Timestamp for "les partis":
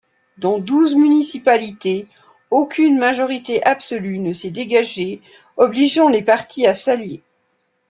6.09-6.65